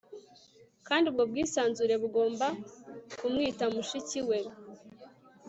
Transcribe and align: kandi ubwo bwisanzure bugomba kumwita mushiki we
kandi 0.87 1.05
ubwo 1.07 1.23
bwisanzure 1.29 1.93
bugomba 2.01 2.47
kumwita 3.17 3.65
mushiki 3.73 4.19
we 4.27 4.39